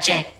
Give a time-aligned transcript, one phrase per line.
[0.00, 0.39] Technologic.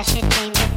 [0.00, 0.67] It,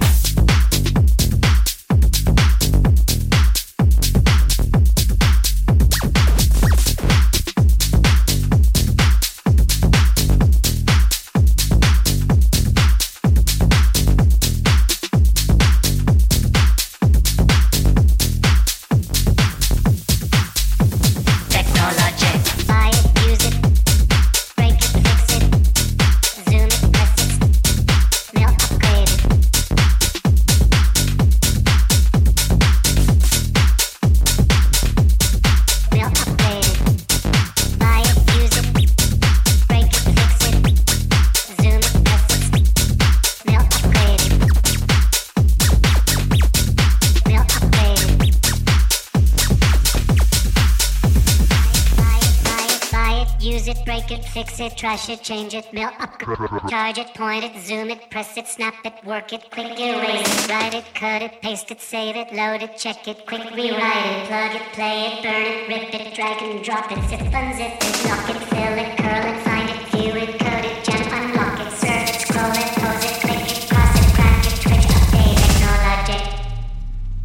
[54.81, 56.19] trash it, change it, mail, up,
[56.67, 60.49] charge it, point it, zoom it, press it, snap it, work it, quick erase it,
[60.49, 64.27] write it, cut it, paste it, save it, load it, check it, quick rewrite it,
[64.27, 68.05] plug it, play it, burn it, rip it, drag and drop it, zip unzip it,
[68.09, 71.71] lock it, fill it, curl it, find it, view it, code it, jump, unlock it,
[71.73, 76.23] search it, scroll it, pose it, click it, cross it, crack it, twitch, update, technologic,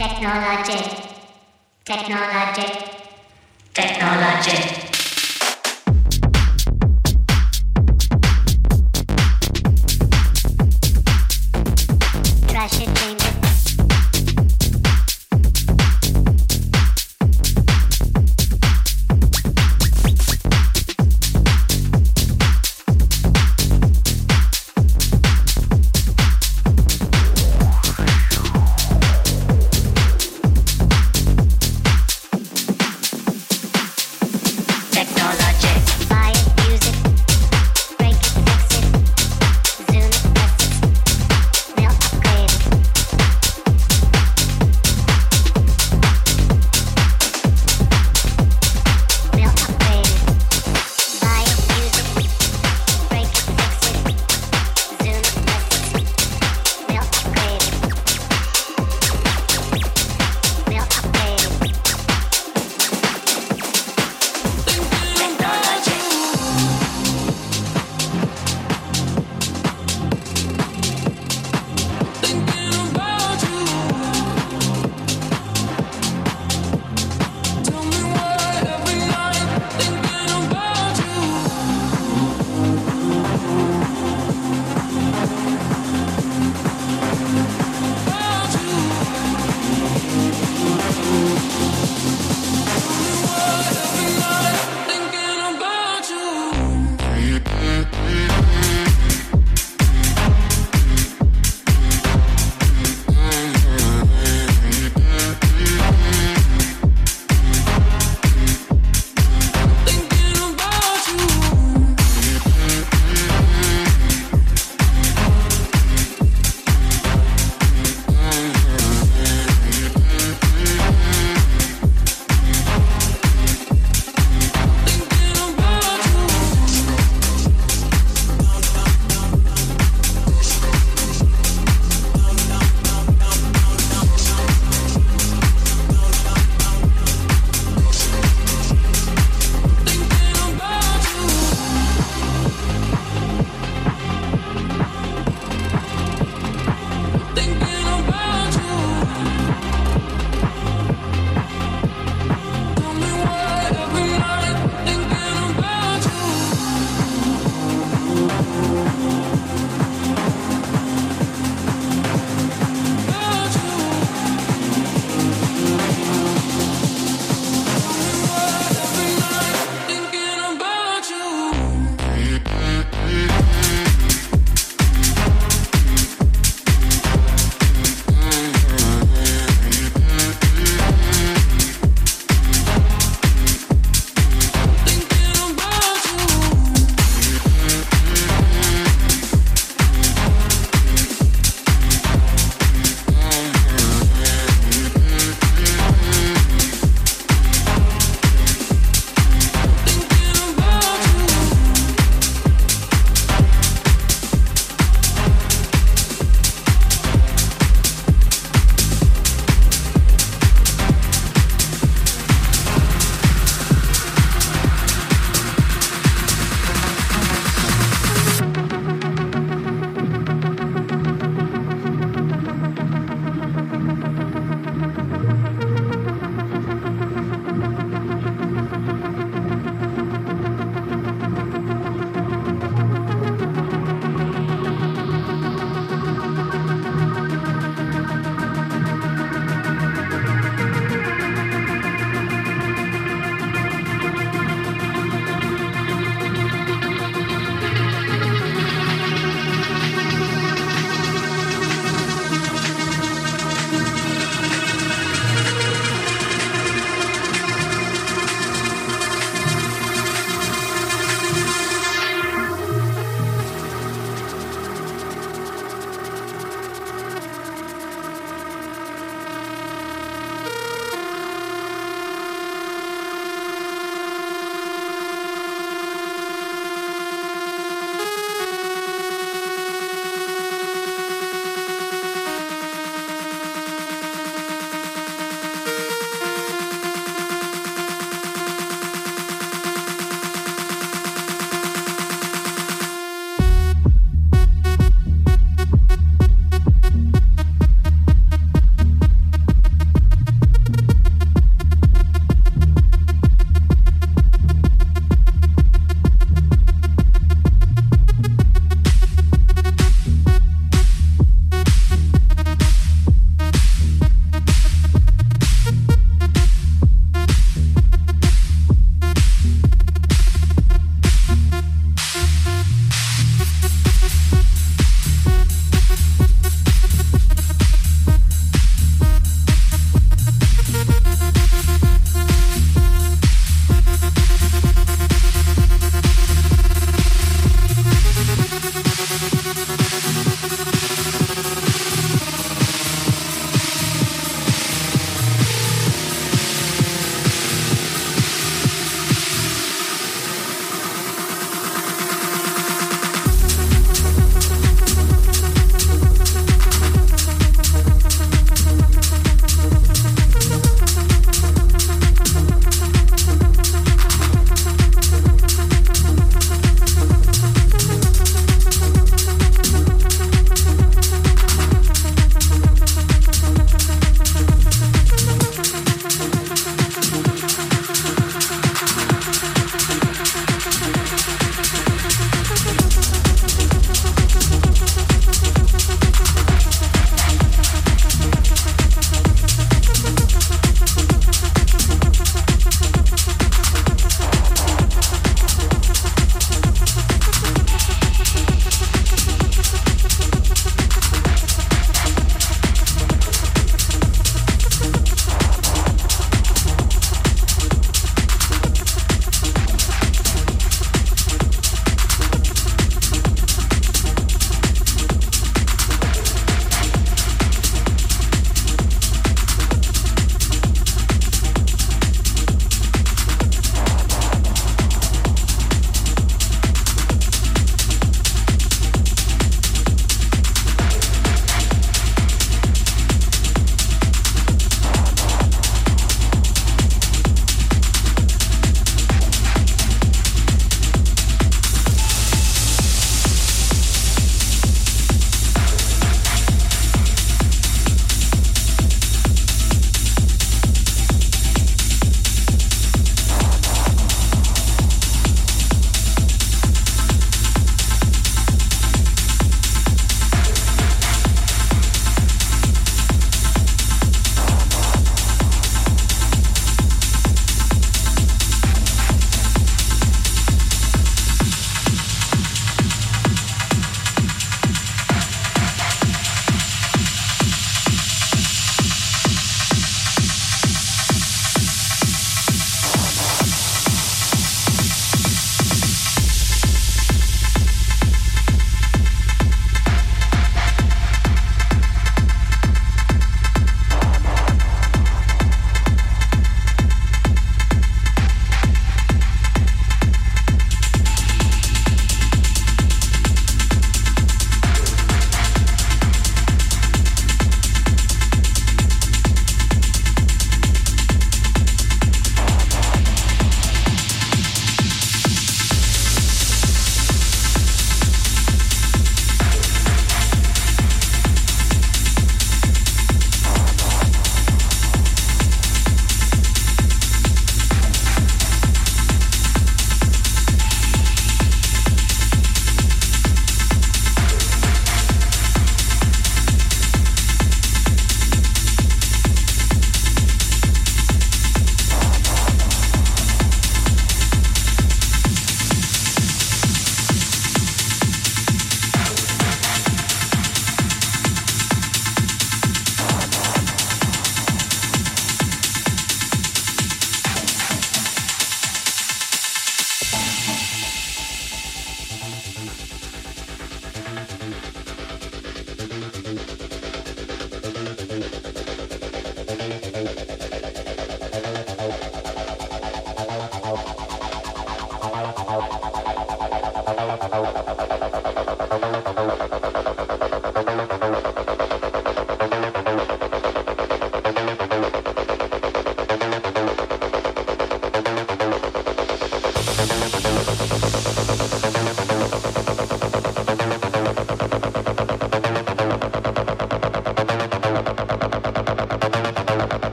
[0.00, 0.86] technologic,
[1.84, 2.72] technologic,
[3.74, 4.91] technologic.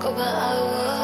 [0.00, 0.99] Go